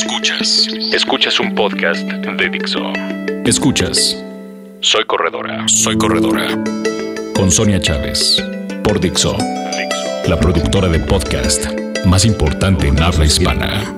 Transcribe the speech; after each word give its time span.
Escuchas. 0.00 0.68
Escuchas 0.92 1.40
un 1.40 1.56
podcast 1.56 2.02
de 2.02 2.48
Dixo. 2.48 2.78
Escuchas. 3.44 4.16
Soy 4.78 5.04
corredora. 5.04 5.66
Soy 5.66 5.98
corredora. 5.98 6.46
Con 7.34 7.50
Sonia 7.50 7.80
Chávez. 7.80 8.40
Por 8.84 9.00
Dixo. 9.00 9.36
La 10.28 10.38
productora 10.38 10.86
de 10.86 11.00
podcast 11.00 11.66
más 12.04 12.24
importante 12.24 12.86
en 12.86 13.02
habla 13.02 13.24
hispana. 13.24 13.92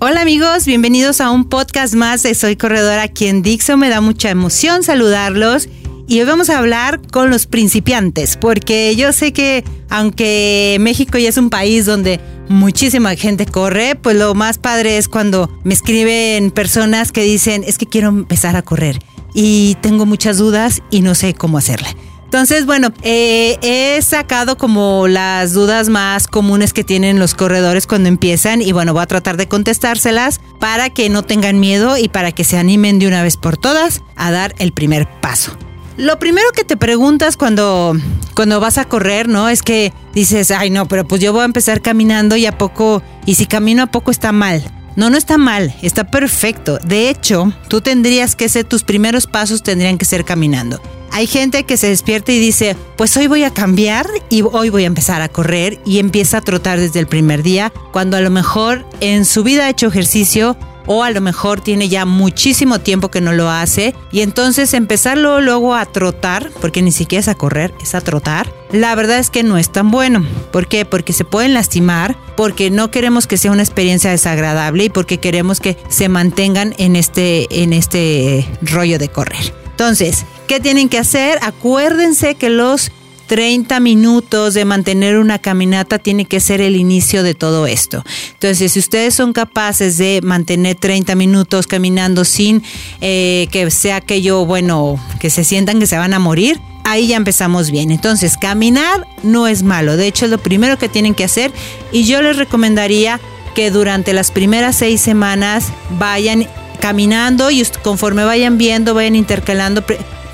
Hola 0.00 0.22
amigos, 0.22 0.66
bienvenidos 0.66 1.20
a 1.20 1.30
un 1.30 1.48
podcast 1.48 1.94
más 1.94 2.24
de 2.24 2.34
Soy 2.34 2.56
Corredora 2.56 3.02
aquí 3.02 3.28
en 3.28 3.42
Dixo. 3.42 3.76
Me 3.76 3.90
da 3.90 4.00
mucha 4.00 4.28
emoción 4.30 4.82
saludarlos 4.82 5.68
y 6.06 6.20
hoy 6.20 6.26
vamos 6.26 6.50
a 6.50 6.58
hablar 6.58 7.00
con 7.10 7.30
los 7.30 7.46
principiantes, 7.46 8.36
porque 8.36 8.94
yo 8.96 9.12
sé 9.12 9.32
que 9.32 9.64
aunque 9.88 10.76
México 10.80 11.18
ya 11.18 11.28
es 11.28 11.36
un 11.36 11.50
país 11.50 11.86
donde 11.86 12.20
muchísima 12.48 13.14
gente 13.16 13.46
corre, 13.46 13.94
pues 13.94 14.16
lo 14.16 14.34
más 14.34 14.58
padre 14.58 14.98
es 14.98 15.08
cuando 15.08 15.50
me 15.64 15.74
escriben 15.74 16.50
personas 16.50 17.12
que 17.12 17.22
dicen, 17.22 17.64
es 17.66 17.78
que 17.78 17.86
quiero 17.86 18.08
empezar 18.08 18.56
a 18.56 18.62
correr 18.62 18.98
y 19.34 19.76
tengo 19.80 20.06
muchas 20.06 20.38
dudas 20.38 20.82
y 20.90 21.00
no 21.00 21.14
sé 21.14 21.34
cómo 21.34 21.58
hacerle. 21.58 21.88
Entonces, 22.24 22.66
bueno, 22.66 22.88
eh, 23.02 23.58
he 23.62 24.02
sacado 24.02 24.58
como 24.58 25.06
las 25.06 25.52
dudas 25.52 25.88
más 25.88 26.26
comunes 26.26 26.72
que 26.72 26.82
tienen 26.82 27.20
los 27.20 27.34
corredores 27.34 27.86
cuando 27.86 28.08
empiezan 28.08 28.60
y 28.60 28.72
bueno, 28.72 28.92
voy 28.92 29.02
a 29.02 29.06
tratar 29.06 29.36
de 29.36 29.46
contestárselas 29.46 30.40
para 30.58 30.90
que 30.90 31.08
no 31.08 31.22
tengan 31.22 31.60
miedo 31.60 31.96
y 31.96 32.08
para 32.08 32.32
que 32.32 32.42
se 32.42 32.58
animen 32.58 32.98
de 32.98 33.06
una 33.06 33.22
vez 33.22 33.36
por 33.36 33.56
todas 33.56 34.02
a 34.16 34.32
dar 34.32 34.52
el 34.58 34.72
primer 34.72 35.08
paso. 35.20 35.56
Lo 35.96 36.18
primero 36.18 36.48
que 36.52 36.64
te 36.64 36.76
preguntas 36.76 37.36
cuando, 37.36 37.96
cuando 38.34 38.58
vas 38.58 38.78
a 38.78 38.84
correr, 38.84 39.28
¿no? 39.28 39.48
Es 39.48 39.62
que 39.62 39.92
dices, 40.12 40.50
ay 40.50 40.70
no, 40.70 40.88
pero 40.88 41.06
pues 41.06 41.20
yo 41.20 41.32
voy 41.32 41.42
a 41.42 41.44
empezar 41.44 41.82
caminando 41.82 42.36
y 42.36 42.46
a 42.46 42.58
poco, 42.58 43.02
y 43.26 43.36
si 43.36 43.46
camino 43.46 43.84
a 43.84 43.86
poco 43.86 44.10
está 44.10 44.32
mal. 44.32 44.62
No, 44.96 45.10
no 45.10 45.16
está 45.16 45.38
mal, 45.38 45.74
está 45.82 46.04
perfecto. 46.04 46.78
De 46.78 47.08
hecho, 47.08 47.52
tú 47.68 47.80
tendrías 47.80 48.34
que 48.36 48.48
ser, 48.48 48.64
tus 48.64 48.84
primeros 48.84 49.26
pasos 49.26 49.62
tendrían 49.62 49.98
que 49.98 50.04
ser 50.04 50.24
caminando. 50.24 50.80
Hay 51.12 51.28
gente 51.28 51.62
que 51.62 51.76
se 51.76 51.88
despierta 51.88 52.32
y 52.32 52.40
dice, 52.40 52.76
pues 52.96 53.16
hoy 53.16 53.28
voy 53.28 53.44
a 53.44 53.54
cambiar 53.54 54.08
y 54.30 54.42
hoy 54.42 54.70
voy 54.70 54.82
a 54.82 54.88
empezar 54.88 55.22
a 55.22 55.28
correr 55.28 55.80
y 55.84 56.00
empieza 56.00 56.38
a 56.38 56.40
trotar 56.40 56.80
desde 56.80 56.98
el 56.98 57.06
primer 57.06 57.44
día, 57.44 57.72
cuando 57.92 58.16
a 58.16 58.20
lo 58.20 58.30
mejor 58.30 58.84
en 59.00 59.24
su 59.24 59.44
vida 59.44 59.66
ha 59.66 59.70
hecho 59.70 59.86
ejercicio 59.86 60.56
o 60.86 61.02
a 61.02 61.10
lo 61.10 61.20
mejor 61.20 61.60
tiene 61.60 61.88
ya 61.88 62.04
muchísimo 62.04 62.80
tiempo 62.80 63.10
que 63.10 63.20
no 63.20 63.32
lo 63.32 63.50
hace 63.50 63.94
y 64.12 64.20
entonces 64.20 64.74
empezarlo 64.74 65.40
luego 65.40 65.74
a 65.74 65.86
trotar, 65.86 66.50
porque 66.60 66.82
ni 66.82 66.92
siquiera 66.92 67.20
es 67.20 67.28
a 67.28 67.34
correr, 67.34 67.72
es 67.82 67.94
a 67.94 68.00
trotar, 68.00 68.52
la 68.72 68.94
verdad 68.94 69.18
es 69.18 69.30
que 69.30 69.42
no 69.42 69.56
es 69.56 69.70
tan 69.70 69.90
bueno. 69.90 70.26
¿Por 70.50 70.66
qué? 70.66 70.84
Porque 70.84 71.12
se 71.12 71.24
pueden 71.24 71.54
lastimar, 71.54 72.16
porque 72.36 72.70
no 72.70 72.90
queremos 72.90 73.26
que 73.26 73.36
sea 73.36 73.52
una 73.52 73.62
experiencia 73.62 74.10
desagradable 74.10 74.84
y 74.84 74.88
porque 74.88 75.18
queremos 75.18 75.60
que 75.60 75.76
se 75.88 76.08
mantengan 76.08 76.74
en 76.78 76.96
este, 76.96 77.62
en 77.62 77.72
este 77.72 78.46
rollo 78.62 78.98
de 78.98 79.08
correr. 79.08 79.54
Entonces, 79.70 80.24
¿qué 80.46 80.60
tienen 80.60 80.88
que 80.88 80.98
hacer? 80.98 81.38
Acuérdense 81.42 82.36
que 82.36 82.48
los 82.48 82.90
30 83.26 83.80
minutos 83.80 84.54
de 84.54 84.64
mantener 84.64 85.18
una 85.18 85.38
caminata 85.38 85.98
tiene 85.98 86.24
que 86.26 86.40
ser 86.40 86.60
el 86.60 86.76
inicio 86.76 87.22
de 87.22 87.34
todo 87.34 87.66
esto. 87.66 88.04
Entonces, 88.32 88.72
si 88.72 88.78
ustedes 88.78 89.14
son 89.14 89.32
capaces 89.32 89.96
de 89.96 90.20
mantener 90.22 90.76
30 90.76 91.14
minutos 91.14 91.66
caminando 91.66 92.24
sin 92.24 92.62
eh, 93.00 93.48
que 93.50 93.70
sea 93.70 93.96
aquello, 93.96 94.44
bueno, 94.44 94.98
que 95.20 95.30
se 95.30 95.44
sientan 95.44 95.80
que 95.80 95.86
se 95.86 95.96
van 95.96 96.14
a 96.14 96.18
morir, 96.18 96.60
ahí 96.84 97.08
ya 97.08 97.16
empezamos 97.16 97.70
bien. 97.70 97.90
Entonces, 97.90 98.36
caminar 98.36 99.06
no 99.22 99.46
es 99.46 99.62
malo. 99.62 99.96
De 99.96 100.06
hecho, 100.06 100.26
es 100.26 100.30
lo 100.30 100.38
primero 100.38 100.78
que 100.78 100.88
tienen 100.88 101.14
que 101.14 101.24
hacer. 101.24 101.52
Y 101.92 102.04
yo 102.04 102.22
les 102.22 102.36
recomendaría 102.36 103.20
que 103.54 103.70
durante 103.70 104.12
las 104.12 104.30
primeras 104.30 104.76
seis 104.76 105.00
semanas 105.00 105.66
vayan 105.98 106.46
caminando 106.80 107.50
y 107.50 107.64
conforme 107.82 108.24
vayan 108.24 108.58
viendo, 108.58 108.94
vayan 108.94 109.16
intercalando 109.16 109.84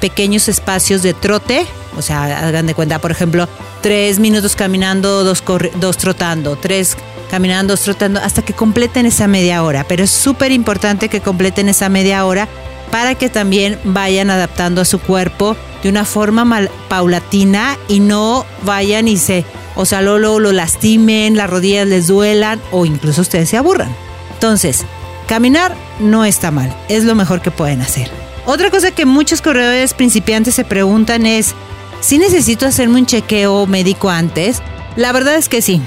pequeños 0.00 0.48
espacios 0.48 1.02
de 1.02 1.14
trote 1.14 1.66
o 1.96 2.02
sea, 2.02 2.46
hagan 2.46 2.66
de 2.66 2.74
cuenta, 2.74 2.98
por 2.98 3.10
ejemplo, 3.10 3.48
tres 3.80 4.18
minutos 4.18 4.56
caminando, 4.56 5.24
dos, 5.24 5.42
dos 5.76 5.96
trotando, 5.96 6.56
tres 6.56 6.96
caminando, 7.30 7.72
dos 7.74 7.82
trotando, 7.82 8.20
hasta 8.20 8.42
que 8.42 8.52
completen 8.52 9.06
esa 9.06 9.26
media 9.26 9.62
hora. 9.62 9.84
Pero 9.88 10.04
es 10.04 10.10
súper 10.10 10.52
importante 10.52 11.08
que 11.08 11.20
completen 11.20 11.68
esa 11.68 11.88
media 11.88 12.24
hora 12.24 12.48
para 12.90 13.14
que 13.14 13.28
también 13.28 13.78
vayan 13.84 14.30
adaptando 14.30 14.80
a 14.80 14.84
su 14.84 14.98
cuerpo 14.98 15.56
de 15.82 15.88
una 15.88 16.04
forma 16.04 16.44
mal, 16.44 16.70
paulatina 16.88 17.78
y 17.88 18.00
no 18.00 18.44
vayan 18.62 19.08
y 19.08 19.16
se, 19.16 19.44
o 19.76 19.86
sea, 19.86 20.02
lo, 20.02 20.18
lo 20.18 20.52
lastimen, 20.52 21.36
las 21.36 21.48
rodillas 21.48 21.86
les 21.86 22.08
duelan 22.08 22.60
o 22.70 22.84
incluso 22.84 23.22
ustedes 23.22 23.48
se 23.48 23.56
aburran. 23.56 23.94
Entonces, 24.34 24.84
caminar 25.26 25.74
no 26.00 26.24
está 26.24 26.50
mal, 26.50 26.74
es 26.88 27.04
lo 27.04 27.14
mejor 27.14 27.40
que 27.40 27.50
pueden 27.50 27.80
hacer. 27.80 28.10
Otra 28.46 28.70
cosa 28.70 28.90
que 28.90 29.06
muchos 29.06 29.42
corredores 29.42 29.94
principiantes 29.94 30.54
se 30.54 30.64
preguntan 30.64 31.26
es, 31.26 31.54
si 32.00 32.18
necesito 32.18 32.66
hacerme 32.66 32.98
un 33.00 33.06
chequeo 33.06 33.66
médico 33.66 34.10
antes, 34.10 34.62
la 34.96 35.12
verdad 35.12 35.36
es 35.36 35.48
que 35.48 35.62
sí. 35.62 35.80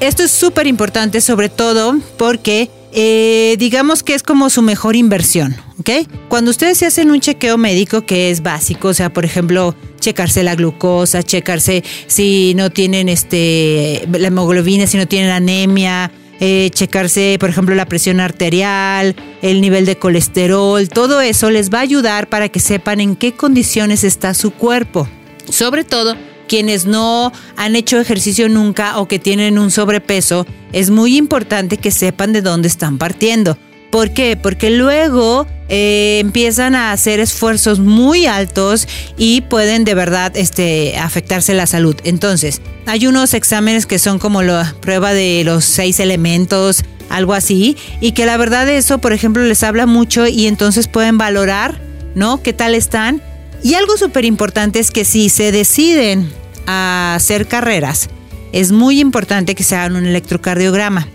Esto 0.00 0.22
es 0.22 0.30
súper 0.30 0.66
importante, 0.66 1.20
sobre 1.20 1.48
todo 1.48 1.98
porque 2.16 2.70
eh, 2.92 3.56
digamos 3.58 4.02
que 4.02 4.14
es 4.14 4.22
como 4.22 4.50
su 4.50 4.62
mejor 4.62 4.96
inversión, 4.96 5.54
¿ok? 5.78 6.08
Cuando 6.28 6.50
ustedes 6.50 6.78
se 6.78 6.86
hacen 6.86 7.10
un 7.10 7.20
chequeo 7.20 7.58
médico 7.58 8.04
que 8.06 8.30
es 8.30 8.42
básico, 8.42 8.88
o 8.88 8.94
sea, 8.94 9.12
por 9.12 9.24
ejemplo, 9.24 9.76
checarse 10.00 10.42
la 10.42 10.54
glucosa, 10.54 11.22
checarse 11.22 11.84
si 12.06 12.54
no 12.56 12.70
tienen 12.70 13.08
este, 13.08 14.08
la 14.10 14.28
hemoglobina, 14.28 14.86
si 14.86 14.96
no 14.96 15.06
tienen 15.06 15.30
anemia, 15.30 16.10
eh, 16.40 16.70
checarse, 16.72 17.36
por 17.38 17.50
ejemplo, 17.50 17.74
la 17.74 17.86
presión 17.86 18.18
arterial, 18.18 19.14
el 19.42 19.60
nivel 19.60 19.84
de 19.84 19.96
colesterol, 19.96 20.88
todo 20.88 21.20
eso 21.20 21.50
les 21.50 21.70
va 21.70 21.78
a 21.78 21.82
ayudar 21.82 22.28
para 22.28 22.48
que 22.48 22.58
sepan 22.58 23.00
en 23.00 23.14
qué 23.14 23.32
condiciones 23.32 24.02
está 24.02 24.32
su 24.32 24.50
cuerpo. 24.50 25.06
Sobre 25.50 25.84
todo 25.84 26.16
quienes 26.48 26.84
no 26.84 27.32
han 27.56 27.76
hecho 27.76 28.00
ejercicio 28.00 28.48
nunca 28.48 28.98
o 28.98 29.06
que 29.06 29.18
tienen 29.18 29.58
un 29.58 29.70
sobrepeso, 29.70 30.46
es 30.72 30.90
muy 30.90 31.16
importante 31.16 31.76
que 31.76 31.90
sepan 31.90 32.32
de 32.32 32.42
dónde 32.42 32.68
están 32.68 32.98
partiendo. 32.98 33.56
¿Por 33.90 34.12
qué? 34.12 34.36
Porque 34.36 34.70
luego 34.70 35.46
eh, 35.68 36.18
empiezan 36.20 36.74
a 36.74 36.92
hacer 36.92 37.20
esfuerzos 37.20 37.80
muy 37.80 38.26
altos 38.26 38.88
y 39.16 39.42
pueden 39.42 39.84
de 39.84 39.94
verdad 39.94 40.36
este, 40.36 40.96
afectarse 40.96 41.54
la 41.54 41.66
salud. 41.66 41.96
Entonces, 42.04 42.60
hay 42.86 43.06
unos 43.06 43.34
exámenes 43.34 43.86
que 43.86 43.98
son 43.98 44.18
como 44.18 44.42
la 44.42 44.74
prueba 44.80 45.12
de 45.12 45.42
los 45.44 45.64
seis 45.64 46.00
elementos, 46.00 46.84
algo 47.08 47.34
así, 47.34 47.76
y 48.00 48.12
que 48.12 48.26
la 48.26 48.36
verdad 48.36 48.68
eso, 48.68 48.98
por 48.98 49.12
ejemplo, 49.12 49.44
les 49.44 49.62
habla 49.62 49.86
mucho 49.86 50.26
y 50.26 50.46
entonces 50.46 50.88
pueden 50.88 51.18
valorar, 51.18 51.80
¿no? 52.14 52.42
¿Qué 52.42 52.52
tal 52.52 52.74
están? 52.74 53.22
Y 53.62 53.74
algo 53.74 53.96
súper 53.96 54.24
importante 54.24 54.78
es 54.78 54.90
que 54.90 55.04
si 55.04 55.28
se 55.28 55.52
deciden 55.52 56.32
a 56.66 57.14
hacer 57.14 57.46
carreras, 57.46 58.08
es 58.52 58.72
muy 58.72 59.00
importante 59.00 59.54
que 59.54 59.64
se 59.64 59.76
hagan 59.76 59.96
un 59.96 60.06
electrocardiograma. 60.06 61.08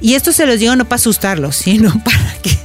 Y 0.00 0.14
esto 0.14 0.32
se 0.32 0.46
los 0.46 0.58
digo 0.58 0.74
no 0.76 0.86
para 0.86 0.96
asustarlos, 0.96 1.56
sino 1.56 1.92
para, 2.04 2.34
que, 2.42 2.56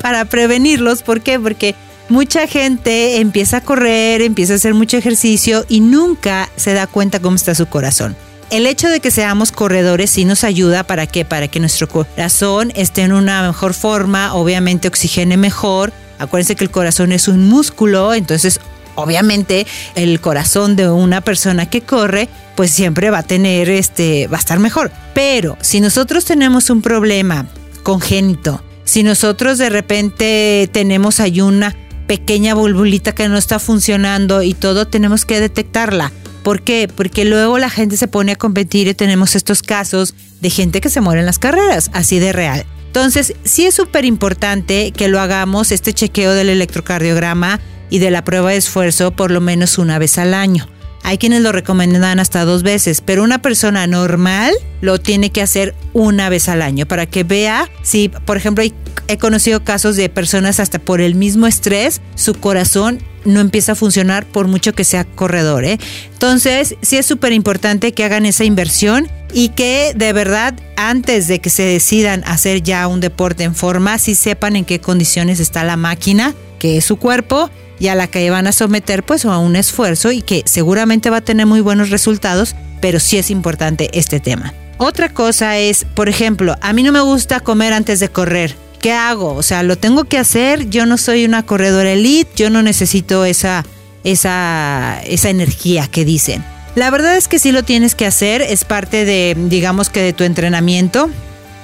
para 0.00 0.24
prevenirlos. 0.26 1.02
¿Por 1.02 1.20
qué? 1.22 1.40
Porque 1.40 1.74
mucha 2.08 2.46
gente 2.46 3.20
empieza 3.20 3.58
a 3.58 3.60
correr, 3.62 4.22
empieza 4.22 4.52
a 4.52 4.56
hacer 4.56 4.74
mucho 4.74 4.96
ejercicio 4.96 5.64
y 5.68 5.80
nunca 5.80 6.48
se 6.56 6.72
da 6.72 6.86
cuenta 6.86 7.20
cómo 7.20 7.36
está 7.36 7.54
su 7.54 7.66
corazón. 7.66 8.16
El 8.50 8.66
hecho 8.66 8.88
de 8.88 9.00
que 9.00 9.10
seamos 9.10 9.50
corredores 9.50 10.10
sí 10.10 10.24
nos 10.24 10.44
ayuda 10.44 10.84
para 10.84 11.06
que 11.06 11.24
para 11.24 11.48
que 11.48 11.60
nuestro 11.60 11.88
corazón 11.88 12.72
esté 12.76 13.02
en 13.02 13.12
una 13.12 13.42
mejor 13.42 13.74
forma, 13.74 14.34
obviamente 14.34 14.86
oxigene 14.86 15.36
mejor. 15.36 15.92
Acuérdense 16.18 16.54
que 16.54 16.62
el 16.62 16.70
corazón 16.70 17.10
es 17.10 17.26
un 17.26 17.48
músculo, 17.48 18.14
entonces 18.14 18.60
obviamente 18.94 19.66
el 19.94 20.20
corazón 20.20 20.76
de 20.76 20.88
una 20.88 21.20
persona 21.20 21.68
que 21.68 21.80
corre 21.80 22.28
pues 22.56 22.70
siempre 22.70 23.10
va 23.10 23.18
a 23.18 23.22
tener 23.22 23.68
este 23.68 24.26
va 24.28 24.36
a 24.36 24.40
estar 24.40 24.58
mejor. 24.58 24.90
Pero 25.14 25.56
si 25.60 25.80
nosotros 25.80 26.24
tenemos 26.24 26.70
un 26.70 26.82
problema 26.82 27.46
congénito, 27.82 28.62
si 28.84 29.02
nosotros 29.02 29.58
de 29.58 29.70
repente 29.70 30.68
tenemos 30.72 31.20
ahí 31.20 31.40
una 31.40 31.74
pequeña 32.06 32.54
bulbulita 32.54 33.12
que 33.12 33.28
no 33.28 33.38
está 33.38 33.58
funcionando 33.58 34.42
y 34.42 34.54
todo 34.54 34.86
tenemos 34.86 35.24
que 35.24 35.40
detectarla. 35.40 36.12
¿Por 36.42 36.60
qué? 36.62 36.88
Porque 36.94 37.24
luego 37.24 37.58
la 37.58 37.70
gente 37.70 37.96
se 37.96 38.06
pone 38.06 38.32
a 38.32 38.36
competir 38.36 38.86
y 38.86 38.94
tenemos 38.94 39.34
estos 39.34 39.62
casos 39.62 40.14
de 40.42 40.50
gente 40.50 40.82
que 40.82 40.90
se 40.90 41.00
muere 41.00 41.20
en 41.20 41.26
las 41.26 41.38
carreras, 41.38 41.90
así 41.94 42.18
de 42.18 42.34
real. 42.34 42.66
Entonces, 42.86 43.34
sí 43.44 43.64
es 43.64 43.74
súper 43.74 44.04
importante 44.04 44.92
que 44.92 45.08
lo 45.08 45.20
hagamos, 45.20 45.72
este 45.72 45.94
chequeo 45.94 46.32
del 46.32 46.50
electrocardiograma, 46.50 47.60
y 47.90 47.98
de 47.98 48.10
la 48.10 48.24
prueba 48.24 48.50
de 48.50 48.56
esfuerzo 48.56 49.10
por 49.10 49.30
lo 49.30 49.40
menos 49.40 49.78
una 49.78 49.98
vez 49.98 50.18
al 50.18 50.34
año. 50.34 50.68
Hay 51.02 51.18
quienes 51.18 51.42
lo 51.42 51.52
recomiendan 51.52 52.18
hasta 52.18 52.46
dos 52.46 52.62
veces, 52.62 53.02
pero 53.02 53.22
una 53.22 53.42
persona 53.42 53.86
normal 53.86 54.54
lo 54.80 54.98
tiene 54.98 55.30
que 55.30 55.42
hacer 55.42 55.74
una 55.92 56.30
vez 56.30 56.48
al 56.48 56.62
año 56.62 56.86
para 56.86 57.04
que 57.04 57.24
vea 57.24 57.68
si, 57.82 58.08
por 58.08 58.38
ejemplo, 58.38 58.64
he 59.08 59.18
conocido 59.18 59.64
casos 59.64 59.96
de 59.96 60.08
personas 60.08 60.60
hasta 60.60 60.78
por 60.78 61.02
el 61.02 61.14
mismo 61.14 61.46
estrés, 61.46 62.00
su 62.14 62.34
corazón 62.34 63.02
no 63.24 63.40
empieza 63.40 63.72
a 63.72 63.74
funcionar 63.74 64.26
por 64.26 64.48
mucho 64.48 64.72
que 64.72 64.84
sea 64.84 65.04
corredor. 65.04 65.64
¿eh? 65.64 65.78
Entonces, 66.12 66.76
sí 66.82 66.96
es 66.96 67.06
súper 67.06 67.32
importante 67.32 67.92
que 67.92 68.04
hagan 68.04 68.26
esa 68.26 68.44
inversión 68.44 69.08
y 69.32 69.50
que 69.50 69.92
de 69.94 70.12
verdad 70.12 70.54
antes 70.76 71.26
de 71.26 71.40
que 71.40 71.50
se 71.50 71.64
decidan 71.64 72.22
hacer 72.24 72.62
ya 72.62 72.86
un 72.86 73.00
deporte 73.00 73.44
en 73.44 73.54
forma, 73.54 73.98
sí 73.98 74.14
sepan 74.14 74.56
en 74.56 74.64
qué 74.64 74.80
condiciones 74.80 75.40
está 75.40 75.64
la 75.64 75.76
máquina, 75.76 76.34
que 76.64 76.78
es 76.78 76.86
su 76.86 76.96
cuerpo 76.96 77.50
y 77.78 77.88
a 77.88 77.94
la 77.94 78.06
que 78.06 78.30
van 78.30 78.46
a 78.46 78.52
someter 78.52 79.02
pues 79.02 79.26
a 79.26 79.36
un 79.36 79.54
esfuerzo 79.54 80.12
y 80.12 80.22
que 80.22 80.44
seguramente 80.46 81.10
va 81.10 81.18
a 81.18 81.20
tener 81.20 81.44
muy 81.44 81.60
buenos 81.60 81.90
resultados, 81.90 82.56
pero 82.80 83.00
sí 83.00 83.18
es 83.18 83.30
importante 83.30 83.90
este 83.92 84.18
tema. 84.18 84.54
Otra 84.78 85.10
cosa 85.10 85.58
es, 85.58 85.84
por 85.84 86.08
ejemplo, 86.08 86.56
a 86.62 86.72
mí 86.72 86.82
no 86.82 86.90
me 86.90 87.02
gusta 87.02 87.40
comer 87.40 87.74
antes 87.74 88.00
de 88.00 88.08
correr. 88.08 88.56
¿Qué 88.80 88.92
hago? 88.92 89.34
O 89.34 89.42
sea, 89.42 89.62
lo 89.62 89.76
tengo 89.76 90.04
que 90.04 90.16
hacer. 90.16 90.70
Yo 90.70 90.86
no 90.86 90.96
soy 90.96 91.26
una 91.26 91.42
corredora 91.42 91.92
elite, 91.92 92.30
yo 92.34 92.48
no 92.48 92.62
necesito 92.62 93.26
esa, 93.26 93.66
esa, 94.02 95.02
esa 95.04 95.28
energía 95.28 95.86
que 95.86 96.06
dicen. 96.06 96.42
La 96.76 96.88
verdad 96.88 97.18
es 97.18 97.28
que 97.28 97.38
sí 97.38 97.52
lo 97.52 97.62
tienes 97.62 97.94
que 97.94 98.06
hacer, 98.06 98.40
es 98.40 98.64
parte 98.64 99.04
de, 99.04 99.36
digamos 99.50 99.90
que 99.90 100.00
de 100.00 100.14
tu 100.14 100.24
entrenamiento. 100.24 101.10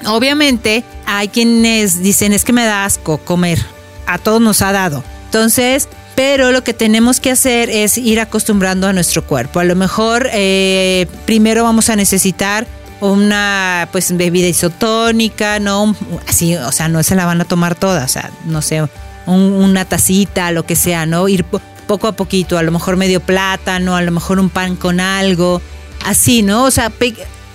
Obviamente 0.05 0.85
hay 1.07 1.29
quienes 1.29 2.03
dicen 2.03 2.35
es 2.35 2.45
que 2.45 2.53
me 2.53 2.67
da 2.67 2.85
asco 2.85 3.17
comer, 3.17 3.59
a 4.13 4.19
todos 4.19 4.41
nos 4.41 4.63
ha 4.63 4.73
dado. 4.73 5.05
Entonces, 5.27 5.89
pero 6.15 6.53
lo 6.53 6.63
que 6.65 6.75
tenemos 6.75 7.21
que 7.21 7.31
hacer 7.31 7.71
es 7.71 7.97
ir 7.97 8.21
acostumbrando 8.21 8.87
a 8.87 8.93
nuestro 8.93 9.25
cuerpo. 9.25 9.61
A 9.61 9.65
lo 9.65 9.77
mejor 9.77 10.29
eh, 10.33 11.07
primero 11.25 11.63
vamos 11.63 11.89
a 11.89 11.97
necesitar 11.97 12.67
una 13.01 13.89
pues 13.93 14.15
bebida 14.17 14.47
isotónica, 14.47 15.59
no 15.59 15.97
así, 16.29 16.57
o 16.57 16.73
sea, 16.73 16.89
no 16.89 17.03
se 17.03 17.15
la 17.15 17.25
van 17.25 17.41
a 17.41 17.45
tomar 17.45 17.75
toda, 17.75 18.05
o 18.05 18.09
sea, 18.09 18.31
no 18.45 18.61
sé, 18.61 18.87
una 19.27 19.85
tacita, 19.87 20.51
lo 20.51 20.67
que 20.67 20.77
sea, 20.77 21.07
¿no? 21.07 21.27
Ir 21.29 21.45
poco 21.87 22.09
a 22.09 22.13
poquito, 22.13 22.59
a 22.59 22.63
lo 22.63 22.73
mejor 22.73 22.97
medio 22.97 23.21
plátano, 23.21 23.97
a 23.97 24.03
lo 24.03 24.13
mejor 24.13 24.39
un 24.39 24.51
pan 24.51 24.77
con 24.77 25.01
algo, 25.01 25.63
así, 26.05 26.43
¿no? 26.43 26.65
O 26.65 26.71
sea, 26.71 26.91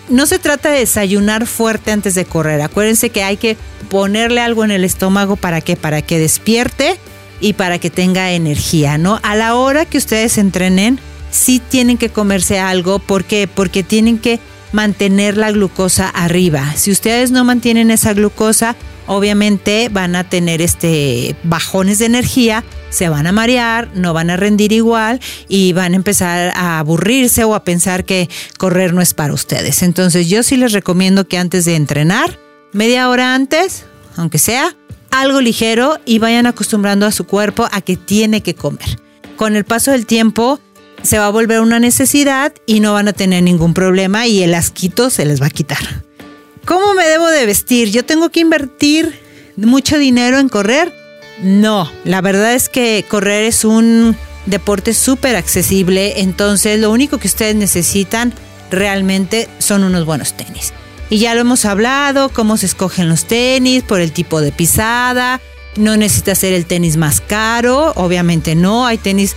no 0.09 0.25
se 0.25 0.39
trata 0.39 0.69
de 0.71 0.79
desayunar 0.79 1.47
fuerte 1.47 1.91
antes 1.91 2.15
de 2.15 2.25
correr. 2.25 2.61
Acuérdense 2.61 3.09
que 3.09 3.23
hay 3.23 3.37
que 3.37 3.57
ponerle 3.89 4.41
algo 4.41 4.63
en 4.63 4.71
el 4.71 4.83
estómago 4.83 5.35
para 5.35 5.61
que 5.61 5.75
para 5.75 6.01
que 6.01 6.19
despierte 6.19 6.97
y 7.39 7.53
para 7.53 7.79
que 7.79 7.89
tenga 7.89 8.31
energía, 8.31 8.97
¿no? 8.97 9.19
A 9.23 9.35
la 9.35 9.55
hora 9.55 9.85
que 9.85 9.97
ustedes 9.97 10.37
entrenen, 10.37 10.99
sí 11.31 11.61
tienen 11.69 11.97
que 11.97 12.09
comerse 12.09 12.59
algo, 12.59 12.99
¿por 12.99 13.25
qué? 13.25 13.47
Porque 13.47 13.83
tienen 13.83 14.19
que 14.19 14.39
mantener 14.71 15.37
la 15.37 15.51
glucosa 15.51 16.09
arriba. 16.09 16.73
Si 16.75 16.91
ustedes 16.91 17.31
no 17.31 17.43
mantienen 17.43 17.91
esa 17.91 18.13
glucosa, 18.13 18.75
obviamente 19.07 19.89
van 19.91 20.15
a 20.15 20.23
tener 20.23 20.61
este 20.61 21.35
bajones 21.43 21.99
de 21.99 22.05
energía, 22.05 22.63
se 22.95 23.09
van 23.09 23.27
a 23.27 23.33
marear, 23.33 23.89
no 23.93 24.13
van 24.13 24.29
a 24.29 24.37
rendir 24.37 24.71
igual 24.71 25.19
y 25.49 25.73
van 25.73 25.91
a 25.91 25.97
empezar 25.97 26.53
a 26.55 26.79
aburrirse 26.79 27.43
o 27.43 27.53
a 27.53 27.65
pensar 27.65 28.05
que 28.05 28.29
correr 28.57 28.93
no 28.93 29.01
es 29.01 29.13
para 29.13 29.33
ustedes. 29.33 29.83
Entonces 29.83 30.29
yo 30.29 30.43
sí 30.43 30.55
les 30.55 30.71
recomiendo 30.71 31.27
que 31.27 31.37
antes 31.37 31.65
de 31.65 31.75
entrenar, 31.75 32.39
media 32.71 33.09
hora 33.09 33.35
antes, 33.35 33.85
aunque 34.15 34.37
sea, 34.37 34.77
algo 35.11 35.41
ligero 35.41 35.99
y 36.05 36.19
vayan 36.19 36.45
acostumbrando 36.45 37.05
a 37.05 37.11
su 37.11 37.25
cuerpo 37.25 37.67
a 37.69 37.81
que 37.81 37.97
tiene 37.97 38.41
que 38.41 38.55
comer. 38.55 39.01
Con 39.35 39.57
el 39.57 39.65
paso 39.65 39.91
del 39.91 40.05
tiempo 40.05 40.61
se 41.03 41.19
va 41.19 41.27
a 41.27 41.31
volver 41.31 41.59
una 41.59 41.81
necesidad 41.81 42.53
y 42.65 42.79
no 42.79 42.93
van 42.93 43.09
a 43.09 43.13
tener 43.13 43.43
ningún 43.43 43.73
problema 43.73 44.25
y 44.25 44.41
el 44.41 44.53
asquito 44.53 45.09
se 45.09 45.25
les 45.25 45.41
va 45.41 45.47
a 45.47 45.51
quitar. 45.51 46.05
¿Cómo 46.63 46.93
me 46.93 47.05
debo 47.05 47.27
de 47.27 47.45
vestir? 47.45 47.91
¿Yo 47.91 48.05
tengo 48.05 48.29
que 48.29 48.39
invertir 48.39 49.19
mucho 49.57 49.97
dinero 49.97 50.39
en 50.39 50.47
correr? 50.47 51.04
No, 51.41 51.91
la 52.03 52.21
verdad 52.21 52.53
es 52.53 52.69
que 52.69 53.05
correr 53.07 53.43
es 53.43 53.65
un 53.65 54.15
deporte 54.45 54.93
súper 54.93 55.35
accesible, 55.35 56.21
entonces 56.21 56.79
lo 56.79 56.91
único 56.91 57.17
que 57.17 57.27
ustedes 57.27 57.55
necesitan 57.55 58.33
realmente 58.71 59.49
son 59.59 59.83
unos 59.83 60.05
buenos 60.05 60.33
tenis. 60.33 60.73
Y 61.09 61.19
ya 61.19 61.35
lo 61.35 61.41
hemos 61.41 61.65
hablado, 61.65 62.29
cómo 62.29 62.57
se 62.57 62.65
escogen 62.65 63.09
los 63.09 63.25
tenis, 63.25 63.83
por 63.83 64.01
el 64.01 64.11
tipo 64.11 64.41
de 64.41 64.51
pisada, 64.51 65.41
no 65.75 65.97
necesita 65.97 66.35
ser 66.35 66.53
el 66.53 66.65
tenis 66.65 66.97
más 66.97 67.21
caro, 67.21 67.93
obviamente 67.95 68.55
no, 68.55 68.85
hay 68.85 68.97
tenis 68.97 69.35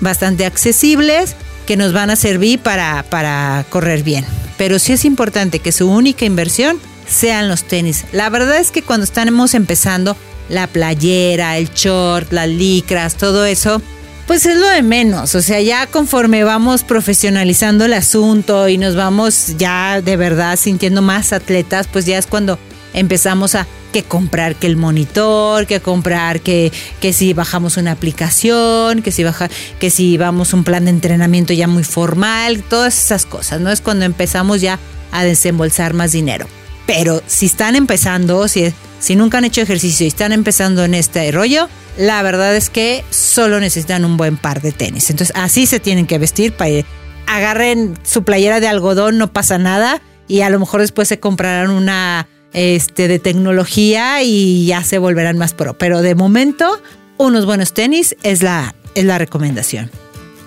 bastante 0.00 0.46
accesibles 0.46 1.34
que 1.66 1.76
nos 1.76 1.92
van 1.92 2.10
a 2.10 2.16
servir 2.16 2.60
para, 2.60 3.04
para 3.10 3.64
correr 3.70 4.02
bien. 4.02 4.24
Pero 4.56 4.78
sí 4.78 4.92
es 4.92 5.04
importante 5.04 5.58
que 5.58 5.72
su 5.72 5.90
única 5.90 6.24
inversión 6.24 6.78
sean 7.08 7.48
los 7.48 7.64
tenis. 7.64 8.04
La 8.12 8.28
verdad 8.30 8.58
es 8.58 8.70
que 8.70 8.82
cuando 8.82 9.04
estamos 9.04 9.54
empezando, 9.54 10.16
la 10.48 10.66
playera, 10.66 11.58
el 11.58 11.70
short, 11.72 12.32
las 12.32 12.48
licras, 12.48 13.16
todo 13.16 13.44
eso, 13.44 13.80
pues 14.26 14.46
es 14.46 14.56
lo 14.56 14.68
de 14.68 14.82
menos. 14.82 15.34
O 15.34 15.42
sea, 15.42 15.60
ya 15.60 15.86
conforme 15.86 16.44
vamos 16.44 16.82
profesionalizando 16.82 17.84
el 17.84 17.92
asunto 17.92 18.68
y 18.68 18.78
nos 18.78 18.96
vamos 18.96 19.54
ya 19.58 20.00
de 20.00 20.16
verdad 20.16 20.58
sintiendo 20.58 21.02
más 21.02 21.32
atletas, 21.32 21.88
pues 21.92 22.06
ya 22.06 22.18
es 22.18 22.26
cuando 22.26 22.58
empezamos 22.94 23.54
a 23.54 23.66
que 23.92 24.02
comprar 24.02 24.56
que 24.56 24.66
el 24.66 24.76
monitor, 24.76 25.66
que 25.66 25.80
comprar 25.80 26.40
que, 26.40 26.72
que 27.00 27.12
si 27.12 27.32
bajamos 27.32 27.76
una 27.76 27.92
aplicación, 27.92 29.02
que 29.02 29.12
si 29.12 29.22
baja, 29.22 29.48
que 29.78 29.88
si 29.90 30.16
vamos 30.16 30.52
un 30.52 30.64
plan 30.64 30.86
de 30.86 30.90
entrenamiento 30.90 31.52
ya 31.52 31.68
muy 31.68 31.84
formal, 31.84 32.62
todas 32.64 33.04
esas 33.04 33.24
cosas, 33.24 33.60
¿no? 33.60 33.70
Es 33.70 33.80
cuando 33.80 34.04
empezamos 34.04 34.60
ya 34.60 34.80
a 35.12 35.22
desembolsar 35.22 35.94
más 35.94 36.10
dinero. 36.10 36.48
Pero 36.86 37.22
si 37.28 37.46
están 37.46 37.76
empezando, 37.76 38.48
si, 38.48 38.72
si 39.04 39.16
nunca 39.16 39.36
han 39.36 39.44
hecho 39.44 39.60
ejercicio 39.60 40.06
y 40.06 40.08
están 40.08 40.32
empezando 40.32 40.82
en 40.82 40.94
este 40.94 41.30
rollo, 41.30 41.68
la 41.98 42.22
verdad 42.22 42.56
es 42.56 42.70
que 42.70 43.04
solo 43.10 43.60
necesitan 43.60 44.02
un 44.06 44.16
buen 44.16 44.38
par 44.38 44.62
de 44.62 44.72
tenis. 44.72 45.10
Entonces 45.10 45.36
así 45.36 45.66
se 45.66 45.78
tienen 45.78 46.06
que 46.06 46.16
vestir 46.16 46.54
para 46.54 46.70
ir. 46.70 46.86
Agarren 47.26 47.98
su 48.02 48.24
playera 48.24 48.60
de 48.60 48.68
algodón, 48.68 49.18
no 49.18 49.30
pasa 49.30 49.58
nada. 49.58 50.00
Y 50.26 50.40
a 50.40 50.48
lo 50.48 50.58
mejor 50.58 50.80
después 50.80 51.06
se 51.06 51.20
comprarán 51.20 51.70
una 51.70 52.28
este, 52.54 53.06
de 53.06 53.18
tecnología 53.18 54.22
y 54.22 54.64
ya 54.64 54.82
se 54.82 54.96
volverán 54.96 55.36
más 55.36 55.52
pro. 55.52 55.76
Pero 55.76 56.00
de 56.00 56.14
momento, 56.14 56.80
unos 57.18 57.44
buenos 57.44 57.74
tenis 57.74 58.16
es 58.22 58.42
la, 58.42 58.74
es 58.94 59.04
la 59.04 59.18
recomendación. 59.18 59.90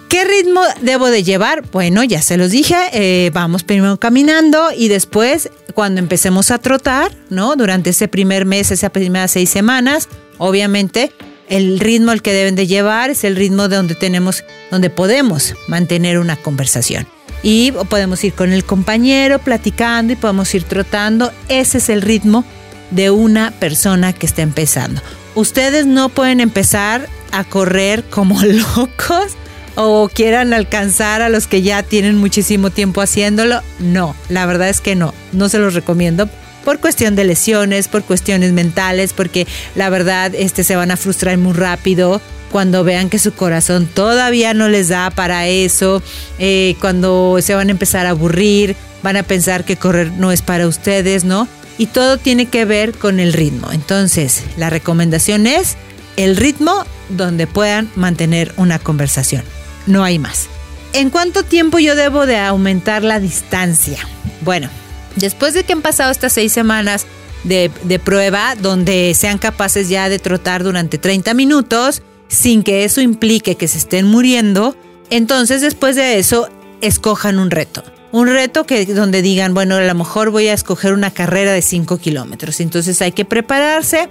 ¿Qué 0.09 0.23
ritmo 0.23 0.61
debo 0.81 1.07
de 1.07 1.23
llevar? 1.23 1.63
Bueno, 1.71 2.03
ya 2.03 2.21
se 2.21 2.37
los 2.37 2.51
dije, 2.51 2.75
eh, 2.93 3.29
vamos 3.33 3.63
primero 3.63 3.97
caminando 3.97 4.69
y 4.75 4.87
después 4.87 5.49
cuando 5.73 5.99
empecemos 5.99 6.49
a 6.49 6.59
trotar, 6.59 7.11
¿no? 7.29 7.55
Durante 7.55 7.89
ese 7.89 8.07
primer 8.07 8.45
mes, 8.45 8.71
esas 8.71 8.91
primeras 8.91 9.31
seis 9.31 9.49
semanas, 9.49 10.07
obviamente 10.37 11.11
el 11.49 11.79
ritmo 11.79 12.11
al 12.11 12.21
que 12.21 12.33
deben 12.33 12.55
de 12.55 12.67
llevar 12.67 13.09
es 13.09 13.23
el 13.25 13.35
ritmo 13.35 13.67
de 13.67 13.75
donde 13.75 13.95
tenemos, 13.95 14.43
donde 14.71 14.89
podemos 14.89 15.55
mantener 15.67 16.19
una 16.19 16.37
conversación 16.37 17.05
y 17.43 17.71
podemos 17.71 18.23
ir 18.23 18.33
con 18.33 18.51
el 18.53 18.63
compañero 18.63 19.39
platicando 19.39 20.13
y 20.13 20.15
podemos 20.15 20.53
ir 20.55 20.63
trotando. 20.63 21.31
Ese 21.49 21.79
es 21.79 21.89
el 21.89 22.01
ritmo 22.01 22.45
de 22.91 23.11
una 23.11 23.51
persona 23.51 24.13
que 24.13 24.25
está 24.25 24.41
empezando. 24.41 25.01
Ustedes 25.35 25.85
no 25.85 26.09
pueden 26.09 26.39
empezar 26.39 27.07
a 27.31 27.43
correr 27.43 28.03
como 28.05 28.41
locos 28.43 29.35
o 29.79 30.09
quieran 30.11 30.53
alcanzar 30.53 31.21
a 31.21 31.29
los 31.29 31.45
que 31.45 31.61
ya 31.61 31.83
tienen 31.83 32.17
muchísimo 32.17 32.71
tiempo 32.71 32.99
haciéndolo. 32.99 33.61
No, 33.79 34.15
la 34.27 34.47
verdad 34.47 34.69
es 34.69 34.81
que 34.81 34.95
no, 34.95 35.13
no 35.33 35.49
se 35.49 35.59
los 35.59 35.75
recomiendo 35.75 36.27
por 36.65 36.79
cuestión 36.79 37.15
de 37.15 37.23
lesiones, 37.23 37.87
por 37.87 38.03
cuestiones 38.03 38.51
mentales, 38.53 39.13
porque 39.13 39.47
la 39.75 39.89
verdad 39.89 40.33
este, 40.35 40.63
se 40.63 40.75
van 40.75 40.89
a 40.89 40.97
frustrar 40.97 41.37
muy 41.37 41.53
rápido 41.53 42.19
cuando 42.51 42.83
vean 42.83 43.09
que 43.09 43.19
su 43.19 43.33
corazón 43.33 43.87
todavía 43.87 44.55
no 44.55 44.67
les 44.67 44.89
da 44.89 45.11
para 45.11 45.47
eso, 45.47 46.01
eh, 46.39 46.75
cuando 46.81 47.37
se 47.41 47.53
van 47.53 47.67
a 47.67 47.71
empezar 47.71 48.07
a 48.07 48.11
aburrir, 48.11 48.75
van 49.03 49.15
a 49.15 49.23
pensar 49.23 49.63
que 49.63 49.77
correr 49.77 50.11
no 50.13 50.31
es 50.31 50.41
para 50.41 50.67
ustedes, 50.67 51.23
¿no? 51.23 51.47
Y 51.77 51.85
todo 51.85 52.17
tiene 52.17 52.47
que 52.47 52.65
ver 52.65 52.93
con 52.93 53.19
el 53.19 53.31
ritmo. 53.31 53.71
Entonces, 53.71 54.43
la 54.57 54.71
recomendación 54.71 55.45
es 55.45 55.77
el 56.15 56.35
ritmo 56.35 56.83
donde 57.09 57.45
puedan 57.45 57.91
mantener 57.95 58.53
una 58.57 58.79
conversación. 58.79 59.43
No 59.87 60.03
hay 60.03 60.19
más. 60.19 60.47
¿En 60.93 61.09
cuánto 61.09 61.43
tiempo 61.43 61.79
yo 61.79 61.95
debo 61.95 62.25
de 62.25 62.37
aumentar 62.37 63.03
la 63.03 63.19
distancia? 63.19 63.99
Bueno, 64.41 64.69
después 65.15 65.53
de 65.53 65.63
que 65.63 65.73
han 65.73 65.81
pasado 65.81 66.11
estas 66.11 66.33
seis 66.33 66.51
semanas 66.53 67.05
de, 67.43 68.01
prueba, 68.03 68.55
donde 68.55 69.13
sean 69.15 69.37
capaces 69.37 69.89
ya 69.89 70.09
de 70.09 70.19
trotar 70.19 70.63
durante 70.63 70.97
30 70.97 71.33
minutos, 71.33 72.01
sin 72.27 72.63
que 72.63 72.83
eso 72.83 73.01
implique 73.01 73.55
que 73.55 73.67
se 73.67 73.77
estén 73.77 74.05
muriendo, 74.05 74.75
entonces 75.09 75.61
después 75.61 75.95
de 75.95 76.19
eso 76.19 76.49
escojan 76.81 77.39
un 77.39 77.51
reto. 77.51 77.83
Un 78.11 78.27
reto 78.27 78.65
que 78.65 78.85
donde 78.85 79.21
digan, 79.21 79.53
bueno, 79.53 79.75
a 79.75 79.81
lo 79.81 79.95
mejor 79.95 80.31
voy 80.31 80.47
a 80.47 80.53
escoger 80.53 80.93
una 80.93 81.11
carrera 81.11 81.51
de 81.53 81.61
5 81.61 81.97
kilómetros. 81.97 82.59
Entonces 82.59 83.01
hay 83.01 83.11
que 83.11 83.25
prepararse. 83.25 84.09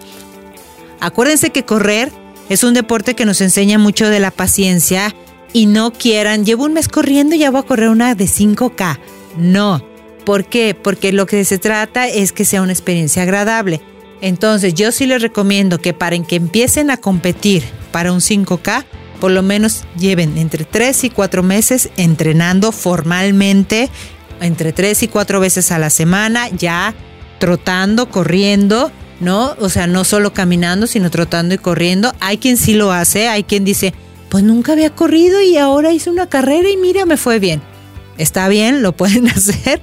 Acuérdense 1.00 1.50
que 1.50 1.64
correr 1.64 2.12
es 2.48 2.62
un 2.62 2.74
deporte 2.74 3.14
que 3.14 3.24
nos 3.24 3.40
enseña 3.40 3.78
mucho 3.78 4.08
de 4.08 4.20
la 4.20 4.30
paciencia 4.30 5.14
y 5.52 5.66
no 5.66 5.92
quieran, 5.92 6.44
llevo 6.44 6.64
un 6.64 6.74
mes 6.74 6.88
corriendo 6.88 7.34
y 7.34 7.38
ya 7.38 7.50
voy 7.50 7.60
a 7.60 7.64
correr 7.64 7.88
una 7.88 8.14
de 8.14 8.24
5K. 8.26 8.98
No. 9.38 9.82
¿Por 10.24 10.44
qué? 10.44 10.74
Porque 10.74 11.12
lo 11.12 11.26
que 11.26 11.44
se 11.44 11.58
trata 11.58 12.08
es 12.08 12.32
que 12.32 12.44
sea 12.44 12.62
una 12.62 12.72
experiencia 12.72 13.22
agradable. 13.22 13.80
Entonces 14.20 14.74
yo 14.74 14.92
sí 14.92 15.06
les 15.06 15.22
recomiendo 15.22 15.78
que 15.78 15.92
para 15.92 16.18
que 16.18 16.36
empiecen 16.36 16.90
a 16.90 16.96
competir 16.96 17.62
para 17.92 18.12
un 18.12 18.20
5K, 18.20 18.84
por 19.20 19.30
lo 19.30 19.42
menos 19.42 19.84
lleven 19.98 20.36
entre 20.38 20.64
3 20.64 21.04
y 21.04 21.10
4 21.10 21.42
meses 21.42 21.90
entrenando 21.96 22.72
formalmente, 22.72 23.88
entre 24.40 24.72
3 24.72 25.04
y 25.04 25.08
4 25.08 25.40
veces 25.40 25.70
a 25.70 25.78
la 25.78 25.90
semana, 25.90 26.48
ya 26.50 26.94
trotando, 27.38 28.10
corriendo, 28.10 28.90
¿no? 29.20 29.54
O 29.60 29.68
sea, 29.68 29.86
no 29.86 30.04
solo 30.04 30.32
caminando, 30.32 30.86
sino 30.86 31.10
trotando 31.10 31.54
y 31.54 31.58
corriendo. 31.58 32.14
Hay 32.20 32.38
quien 32.38 32.56
sí 32.56 32.74
lo 32.74 32.92
hace, 32.92 33.28
hay 33.28 33.44
quien 33.44 33.64
dice, 33.64 33.94
pues 34.28 34.44
nunca 34.44 34.72
había 34.72 34.90
corrido 34.90 35.40
y 35.40 35.56
ahora 35.56 35.92
hice 35.92 36.10
una 36.10 36.28
carrera 36.28 36.68
y 36.68 36.76
mira, 36.76 37.06
me 37.06 37.16
fue 37.16 37.38
bien. 37.38 37.62
Está 38.18 38.48
bien, 38.48 38.82
lo 38.82 38.92
pueden 38.92 39.28
hacer, 39.30 39.80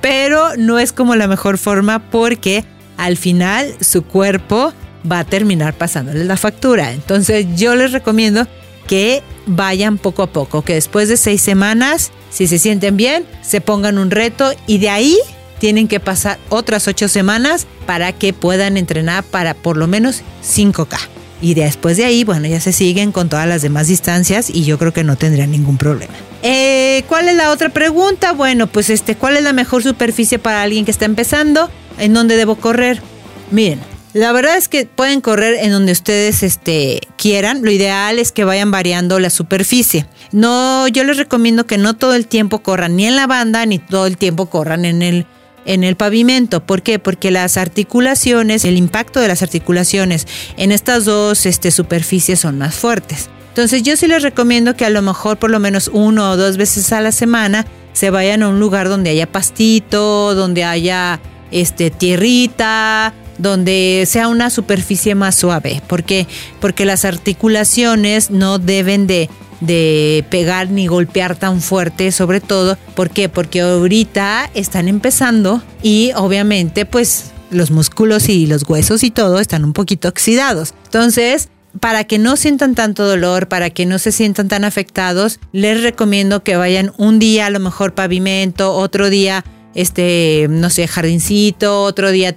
pero 0.00 0.56
no 0.56 0.78
es 0.78 0.92
como 0.92 1.16
la 1.16 1.28
mejor 1.28 1.58
forma 1.58 2.10
porque 2.10 2.64
al 2.96 3.16
final 3.16 3.74
su 3.80 4.04
cuerpo 4.04 4.72
va 5.10 5.20
a 5.20 5.24
terminar 5.24 5.74
pasándoles 5.74 6.26
la 6.26 6.36
factura. 6.36 6.92
Entonces 6.92 7.46
yo 7.56 7.74
les 7.74 7.92
recomiendo 7.92 8.46
que 8.86 9.22
vayan 9.46 9.98
poco 9.98 10.22
a 10.22 10.26
poco, 10.28 10.62
que 10.62 10.74
después 10.74 11.08
de 11.08 11.16
seis 11.16 11.42
semanas, 11.42 12.12
si 12.30 12.46
se 12.46 12.58
sienten 12.58 12.96
bien, 12.96 13.24
se 13.42 13.60
pongan 13.60 13.98
un 13.98 14.10
reto 14.10 14.52
y 14.66 14.78
de 14.78 14.90
ahí 14.90 15.18
tienen 15.58 15.88
que 15.88 16.00
pasar 16.00 16.38
otras 16.48 16.86
ocho 16.86 17.08
semanas 17.08 17.66
para 17.86 18.12
que 18.12 18.32
puedan 18.32 18.76
entrenar 18.76 19.24
para 19.24 19.54
por 19.54 19.76
lo 19.76 19.86
menos 19.86 20.22
5K. 20.44 21.15
Y 21.40 21.54
después 21.54 21.96
de 21.96 22.04
ahí, 22.04 22.24
bueno, 22.24 22.46
ya 22.48 22.60
se 22.60 22.72
siguen 22.72 23.12
con 23.12 23.28
todas 23.28 23.46
las 23.46 23.62
demás 23.62 23.88
distancias 23.88 24.48
y 24.48 24.64
yo 24.64 24.78
creo 24.78 24.92
que 24.92 25.04
no 25.04 25.16
tendrían 25.16 25.50
ningún 25.50 25.76
problema. 25.76 26.14
Eh, 26.42 27.04
¿Cuál 27.08 27.28
es 27.28 27.36
la 27.36 27.50
otra 27.50 27.68
pregunta? 27.68 28.32
Bueno, 28.32 28.66
pues 28.66 28.88
este, 28.90 29.16
¿cuál 29.16 29.36
es 29.36 29.42
la 29.42 29.52
mejor 29.52 29.82
superficie 29.82 30.38
para 30.38 30.62
alguien 30.62 30.84
que 30.84 30.90
está 30.90 31.04
empezando? 31.04 31.70
¿En 31.98 32.14
dónde 32.14 32.36
debo 32.36 32.56
correr? 32.56 33.02
Miren, 33.50 33.80
la 34.12 34.32
verdad 34.32 34.56
es 34.56 34.68
que 34.68 34.86
pueden 34.86 35.20
correr 35.20 35.56
en 35.60 35.72
donde 35.72 35.92
ustedes 35.92 36.42
este, 36.42 37.00
quieran. 37.18 37.62
Lo 37.62 37.70
ideal 37.70 38.18
es 38.18 38.32
que 38.32 38.44
vayan 38.44 38.70
variando 38.70 39.18
la 39.18 39.28
superficie. 39.28 40.06
No, 40.32 40.88
yo 40.88 41.04
les 41.04 41.18
recomiendo 41.18 41.66
que 41.66 41.76
no 41.76 41.94
todo 41.94 42.14
el 42.14 42.26
tiempo 42.26 42.60
corran 42.60 42.96
ni 42.96 43.06
en 43.06 43.14
la 43.14 43.26
banda 43.26 43.66
ni 43.66 43.78
todo 43.78 44.06
el 44.06 44.16
tiempo 44.16 44.46
corran 44.46 44.86
en 44.86 45.02
el, 45.02 45.26
en 45.66 45.84
el 45.84 45.96
pavimento. 45.96 46.64
¿Por 46.64 46.82
qué? 46.82 46.98
Porque 46.98 47.30
las 47.30 47.56
articulaciones, 47.56 48.64
el 48.64 48.78
impacto 48.78 49.20
de 49.20 49.28
las 49.28 49.42
articulaciones 49.42 50.26
en 50.56 50.72
estas 50.72 51.04
dos 51.04 51.44
este, 51.44 51.70
superficies 51.70 52.40
son 52.40 52.58
más 52.58 52.74
fuertes. 52.74 53.28
Entonces 53.48 53.82
yo 53.82 53.96
sí 53.96 54.06
les 54.06 54.22
recomiendo 54.22 54.76
que 54.76 54.84
a 54.84 54.90
lo 54.90 55.02
mejor 55.02 55.38
por 55.38 55.50
lo 55.50 55.60
menos 55.60 55.90
uno 55.92 56.30
o 56.30 56.36
dos 56.36 56.56
veces 56.56 56.92
a 56.92 57.00
la 57.00 57.12
semana 57.12 57.66
se 57.92 58.10
vayan 58.10 58.42
a 58.42 58.48
un 58.48 58.60
lugar 58.60 58.88
donde 58.88 59.10
haya 59.10 59.26
pastito, 59.26 60.34
donde 60.34 60.64
haya 60.64 61.20
este, 61.50 61.90
tierrita, 61.90 63.14
donde 63.38 64.04
sea 64.06 64.28
una 64.28 64.50
superficie 64.50 65.14
más 65.14 65.36
suave. 65.36 65.82
¿Por 65.86 66.04
qué? 66.04 66.26
Porque 66.60 66.84
las 66.84 67.04
articulaciones 67.04 68.30
no 68.30 68.58
deben 68.58 69.06
de, 69.06 69.30
de 69.60 70.24
pegar 70.30 70.70
ni 70.70 70.86
golpear 70.86 71.36
tan 71.36 71.60
fuerte, 71.60 72.12
sobre 72.12 72.40
todo. 72.40 72.76
¿Por 72.94 73.10
qué? 73.10 73.28
Porque 73.28 73.60
ahorita 73.60 74.50
están 74.54 74.88
empezando 74.88 75.62
y 75.82 76.12
obviamente 76.16 76.84
pues 76.86 77.32
los 77.50 77.70
músculos 77.70 78.28
y 78.28 78.46
los 78.46 78.68
huesos 78.68 79.02
y 79.02 79.10
todo 79.10 79.38
están 79.38 79.64
un 79.64 79.72
poquito 79.72 80.08
oxidados. 80.08 80.74
Entonces, 80.84 81.48
para 81.80 82.04
que 82.04 82.18
no 82.18 82.36
sientan 82.36 82.74
tanto 82.74 83.06
dolor, 83.06 83.48
para 83.48 83.70
que 83.70 83.86
no 83.86 83.98
se 83.98 84.12
sientan 84.12 84.48
tan 84.48 84.64
afectados, 84.64 85.40
les 85.52 85.82
recomiendo 85.82 86.42
que 86.42 86.56
vayan 86.56 86.92
un 86.96 87.18
día 87.18 87.46
a 87.46 87.50
lo 87.50 87.60
mejor 87.60 87.94
pavimento, 87.94 88.72
otro 88.72 89.10
día 89.10 89.44
este, 89.76 90.46
no 90.48 90.70
sé, 90.70 90.88
jardincito, 90.88 91.82
otro 91.82 92.10
día 92.10 92.34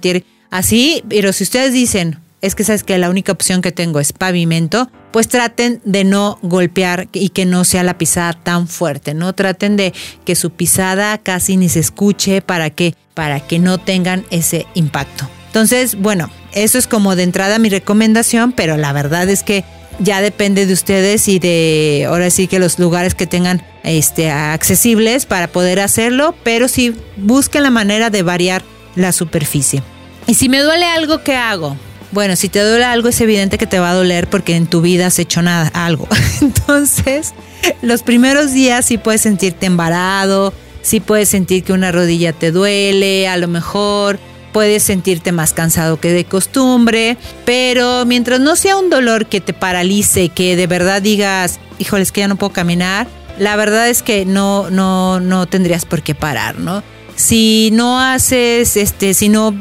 Así, 0.50 1.02
pero 1.08 1.32
si 1.32 1.44
ustedes 1.44 1.72
dicen, 1.72 2.18
es 2.40 2.54
que 2.54 2.64
sabes 2.64 2.84
que 2.84 2.96
la 2.98 3.10
única 3.10 3.32
opción 3.32 3.62
que 3.62 3.72
tengo 3.72 4.00
es 4.00 4.12
pavimento, 4.12 4.90
pues 5.12 5.28
traten 5.28 5.80
de 5.84 6.04
no 6.04 6.38
golpear 6.42 7.08
y 7.12 7.30
que 7.30 7.44
no 7.44 7.64
sea 7.64 7.82
la 7.82 7.98
pisada 7.98 8.32
tan 8.32 8.68
fuerte, 8.68 9.14
¿no? 9.14 9.34
Traten 9.34 9.76
de 9.76 9.92
que 10.24 10.34
su 10.34 10.50
pisada 10.50 11.18
casi 11.18 11.56
ni 11.56 11.68
se 11.68 11.80
escuche 11.80 12.42
para 12.42 12.70
que, 12.70 12.94
para 13.14 13.40
que 13.40 13.58
no 13.58 13.78
tengan 13.78 14.24
ese 14.30 14.66
impacto. 14.74 15.28
Entonces, 15.46 15.96
bueno, 15.96 16.30
eso 16.52 16.78
es 16.78 16.86
como 16.86 17.16
de 17.16 17.24
entrada 17.24 17.58
mi 17.58 17.68
recomendación, 17.68 18.52
pero 18.52 18.76
la 18.76 18.92
verdad 18.92 19.28
es 19.28 19.42
que 19.42 19.64
ya 19.98 20.22
depende 20.22 20.64
de 20.64 20.72
ustedes 20.72 21.28
y 21.28 21.38
de 21.38 22.06
ahora 22.08 22.30
sí 22.30 22.46
que 22.46 22.58
los 22.58 22.78
lugares 22.78 23.14
que 23.14 23.26
tengan 23.26 23.62
este 23.82 24.30
accesibles 24.30 25.26
para 25.26 25.48
poder 25.48 25.80
hacerlo, 25.80 26.34
pero 26.42 26.68
sí 26.68 26.94
busquen 27.16 27.64
la 27.64 27.70
manera 27.70 28.10
de 28.10 28.22
variar 28.22 28.62
la 28.94 29.12
superficie. 29.12 29.82
Y 30.26 30.34
si 30.34 30.48
me 30.48 30.60
duele 30.60 30.86
algo, 30.86 31.22
¿qué 31.22 31.34
hago? 31.34 31.76
Bueno, 32.12 32.34
si 32.34 32.48
te 32.48 32.60
duele 32.60 32.84
algo 32.84 33.08
es 33.08 33.20
evidente 33.20 33.56
que 33.56 33.66
te 33.66 33.78
va 33.78 33.90
a 33.90 33.94
doler 33.94 34.28
porque 34.28 34.56
en 34.56 34.66
tu 34.66 34.80
vida 34.80 35.06
has 35.06 35.18
hecho 35.18 35.42
nada, 35.42 35.68
algo. 35.74 36.08
Entonces, 36.40 37.34
los 37.82 38.02
primeros 38.02 38.52
días 38.52 38.86
sí 38.86 38.98
puedes 38.98 39.20
sentirte 39.20 39.66
embarado, 39.66 40.52
sí 40.82 41.00
puedes 41.00 41.28
sentir 41.28 41.62
que 41.62 41.72
una 41.72 41.92
rodilla 41.92 42.32
te 42.32 42.50
duele, 42.50 43.28
a 43.28 43.36
lo 43.36 43.46
mejor 43.46 44.18
puedes 44.52 44.82
sentirte 44.82 45.30
más 45.30 45.52
cansado 45.52 46.00
que 46.00 46.12
de 46.12 46.24
costumbre, 46.24 47.16
pero 47.44 48.04
mientras 48.04 48.40
no 48.40 48.56
sea 48.56 48.76
un 48.76 48.90
dolor 48.90 49.26
que 49.26 49.40
te 49.40 49.52
paralice, 49.52 50.30
que 50.30 50.56
de 50.56 50.66
verdad 50.66 51.02
digas, 51.02 51.60
híjole, 51.78 52.02
es 52.02 52.10
que 52.10 52.22
ya 52.22 52.28
no 52.28 52.36
puedo 52.36 52.52
caminar, 52.52 53.06
la 53.38 53.54
verdad 53.54 53.88
es 53.88 54.02
que 54.02 54.24
no, 54.26 54.68
no, 54.70 55.20
no 55.20 55.46
tendrías 55.46 55.84
por 55.84 56.02
qué 56.02 56.16
parar, 56.16 56.58
¿no? 56.58 56.82
Si 57.14 57.70
no 57.72 58.00
haces, 58.00 58.76
este, 58.76 59.14
si 59.14 59.28
no 59.28 59.54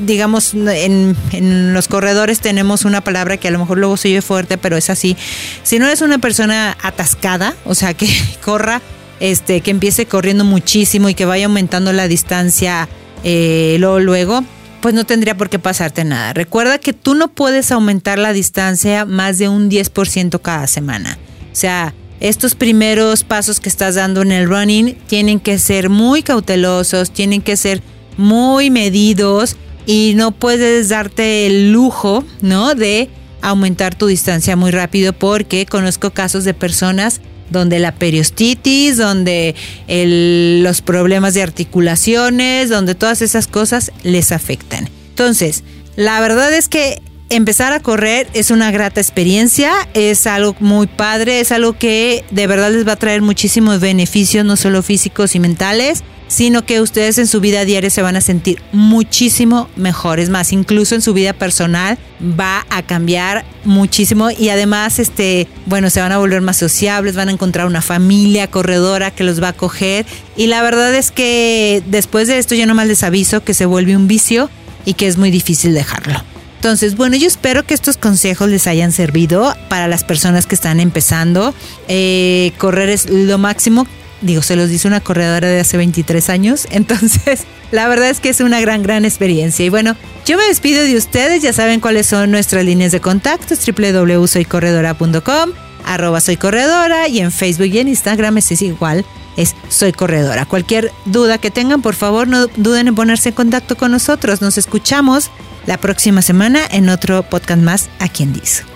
digamos, 0.00 0.54
en, 0.54 1.72
los 1.72 1.88
corredores 1.88 2.40
tenemos 2.40 2.84
una 2.84 3.02
palabra 3.02 3.36
que 3.36 3.48
a 3.48 3.50
lo 3.50 3.58
mejor 3.58 3.78
luego 3.78 3.96
se 3.96 4.08
oye 4.08 4.22
fuerte, 4.22 4.58
pero 4.58 4.76
es 4.76 4.90
así. 4.90 5.16
Si 5.62 5.78
no 5.78 5.86
eres 5.86 6.00
una 6.00 6.18
persona 6.18 6.76
atascada, 6.82 7.54
o 7.64 7.74
sea, 7.74 7.94
que 7.94 8.08
corra, 8.44 8.80
este, 9.20 9.60
que 9.60 9.70
empiece 9.70 10.06
corriendo 10.06 10.44
muchísimo 10.44 11.08
y 11.08 11.14
que 11.14 11.24
vaya 11.24 11.46
aumentando 11.46 11.92
la 11.92 12.08
distancia 12.08 12.88
eh, 13.22 13.76
luego, 13.78 14.00
luego, 14.00 14.44
pues 14.80 14.94
no 14.94 15.04
tendría 15.04 15.36
por 15.36 15.48
qué 15.48 15.58
pasarte 15.58 16.04
nada. 16.04 16.32
Recuerda 16.34 16.78
que 16.78 16.92
tú 16.92 17.14
no 17.14 17.28
puedes 17.28 17.72
aumentar 17.72 18.18
la 18.18 18.32
distancia 18.32 19.06
más 19.06 19.38
de 19.38 19.48
un 19.48 19.70
10% 19.70 20.40
cada 20.42 20.66
semana. 20.66 21.18
O 21.52 21.56
sea, 21.56 21.94
estos 22.20 22.54
primeros 22.54 23.24
pasos 23.24 23.60
que 23.60 23.68
estás 23.68 23.94
dando 23.94 24.22
en 24.22 24.32
el 24.32 24.48
running 24.48 24.94
tienen 25.06 25.40
que 25.40 25.58
ser 25.58 25.88
muy 25.88 26.22
cautelosos, 26.22 27.10
tienen 27.10 27.40
que 27.40 27.56
ser 27.56 27.82
muy 28.16 28.70
medidos 28.70 29.56
y 29.86 30.12
no 30.16 30.32
puedes 30.32 30.88
darte 30.88 31.46
el 31.46 31.72
lujo, 31.72 32.24
¿no? 32.40 32.74
De 32.74 33.10
aumentar 33.42 33.94
tu 33.94 34.06
distancia 34.06 34.56
muy 34.56 34.70
rápido 34.70 35.12
porque 35.12 35.66
conozco 35.66 36.10
casos 36.10 36.44
de 36.44 36.54
personas 36.54 37.20
donde 37.50 37.78
la 37.78 37.92
periostitis, 37.94 38.96
donde 38.96 39.54
los 39.86 40.80
problemas 40.80 41.34
de 41.34 41.42
articulaciones, 41.42 42.70
donde 42.70 42.94
todas 42.94 43.22
esas 43.22 43.46
cosas 43.46 43.92
les 44.02 44.32
afectan. 44.32 44.88
Entonces, 45.10 45.62
la 45.96 46.20
verdad 46.20 46.52
es 46.52 46.68
que 46.68 47.00
empezar 47.28 47.72
a 47.72 47.80
correr 47.80 48.28
es 48.32 48.50
una 48.50 48.70
grata 48.70 49.00
experiencia, 49.00 49.72
es 49.92 50.26
algo 50.26 50.56
muy 50.60 50.86
padre, 50.86 51.40
es 51.40 51.52
algo 51.52 51.78
que 51.78 52.24
de 52.30 52.46
verdad 52.46 52.72
les 52.72 52.88
va 52.88 52.92
a 52.92 52.96
traer 52.96 53.22
muchísimos 53.22 53.78
beneficios, 53.78 54.44
no 54.44 54.56
solo 54.56 54.82
físicos 54.82 55.34
y 55.34 55.40
mentales 55.40 56.02
sino 56.28 56.64
que 56.64 56.80
ustedes 56.80 57.18
en 57.18 57.26
su 57.26 57.40
vida 57.40 57.64
diaria 57.64 57.90
se 57.90 58.02
van 58.02 58.16
a 58.16 58.20
sentir 58.20 58.60
muchísimo 58.72 59.68
mejores, 59.76 60.30
más, 60.30 60.52
incluso 60.52 60.94
en 60.94 61.02
su 61.02 61.12
vida 61.12 61.32
personal 61.32 61.98
va 62.20 62.66
a 62.70 62.82
cambiar 62.82 63.44
muchísimo 63.64 64.30
y 64.30 64.48
además, 64.48 64.98
este, 64.98 65.46
bueno, 65.66 65.90
se 65.90 66.00
van 66.00 66.12
a 66.12 66.18
volver 66.18 66.40
más 66.40 66.56
sociables, 66.56 67.16
van 67.16 67.28
a 67.28 67.32
encontrar 67.32 67.66
una 67.66 67.82
familia 67.82 68.48
corredora 68.48 69.10
que 69.10 69.24
los 69.24 69.42
va 69.42 69.48
a 69.48 69.50
acoger 69.50 70.06
y 70.36 70.46
la 70.46 70.62
verdad 70.62 70.94
es 70.94 71.10
que 71.10 71.82
después 71.86 72.28
de 72.28 72.38
esto 72.38 72.54
yo 72.54 72.66
nomás 72.66 72.88
les 72.88 73.02
aviso 73.02 73.44
que 73.44 73.54
se 73.54 73.66
vuelve 73.66 73.96
un 73.96 74.08
vicio 74.08 74.50
y 74.84 74.94
que 74.94 75.06
es 75.06 75.16
muy 75.16 75.30
difícil 75.30 75.74
dejarlo. 75.74 76.22
Entonces, 76.56 76.96
bueno, 76.96 77.14
yo 77.16 77.26
espero 77.26 77.66
que 77.66 77.74
estos 77.74 77.98
consejos 77.98 78.48
les 78.48 78.66
hayan 78.66 78.90
servido 78.90 79.54
para 79.68 79.86
las 79.86 80.02
personas 80.02 80.46
que 80.46 80.54
están 80.54 80.80
empezando. 80.80 81.54
Eh, 81.88 82.52
correr 82.56 82.88
es 82.88 83.10
lo 83.10 83.36
máximo 83.36 83.86
digo, 84.24 84.42
se 84.42 84.56
los 84.56 84.68
dice 84.68 84.88
una 84.88 85.00
corredora 85.00 85.48
de 85.48 85.60
hace 85.60 85.76
23 85.76 86.28
años, 86.30 86.66
entonces 86.70 87.44
la 87.70 87.88
verdad 87.88 88.10
es 88.10 88.20
que 88.20 88.28
es 88.28 88.40
una 88.40 88.60
gran, 88.60 88.82
gran 88.82 89.04
experiencia. 89.04 89.64
Y 89.64 89.68
bueno, 89.68 89.96
yo 90.26 90.36
me 90.36 90.44
despido 90.44 90.82
de 90.82 90.96
ustedes, 90.96 91.42
ya 91.42 91.52
saben 91.52 91.80
cuáles 91.80 92.06
son 92.06 92.30
nuestras 92.30 92.64
líneas 92.64 92.92
de 92.92 93.00
contacto, 93.00 93.54
www.soycorredora.com, 93.54 95.50
arroba 95.84 96.20
soy 96.20 96.36
corredora 96.36 97.08
y 97.08 97.20
en 97.20 97.30
Facebook 97.30 97.66
y 97.66 97.78
en 97.78 97.88
Instagram 97.88 98.38
es 98.38 98.62
igual, 98.62 99.04
es 99.36 99.54
soy 99.68 99.92
corredora. 99.92 100.46
Cualquier 100.46 100.92
duda 101.04 101.38
que 101.38 101.50
tengan, 101.50 101.82
por 101.82 101.94
favor, 101.94 102.28
no 102.28 102.46
duden 102.46 102.88
en 102.88 102.94
ponerse 102.94 103.30
en 103.30 103.34
contacto 103.34 103.76
con 103.76 103.90
nosotros. 103.90 104.40
Nos 104.40 104.58
escuchamos 104.58 105.30
la 105.66 105.78
próxima 105.78 106.22
semana 106.22 106.60
en 106.70 106.88
otro 106.88 107.22
podcast 107.22 107.60
más 107.60 107.88
aquí 107.98 108.22
en 108.22 108.32
Dice. 108.32 108.73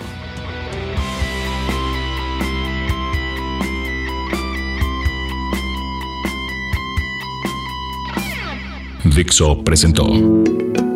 Dixo 9.19 9.61
presentó 9.65 10.05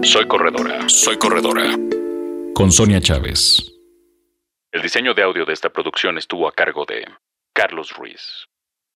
Soy 0.02 0.26
corredora, 0.30 0.88
soy 0.88 1.18
corredora. 1.18 1.76
Con 2.56 2.72
Sonia 2.72 3.02
Chávez. 3.02 3.70
El 4.72 4.82
diseño 4.82 5.14
de 5.14 5.24
audio 5.24 5.44
de 5.44 5.52
esta 5.52 5.70
producción 5.70 6.18
estuvo 6.18 6.48
a 6.48 6.54
cargo 6.54 6.86
de 6.86 7.06
Carlos 7.52 7.92
Ruiz. 7.92 8.48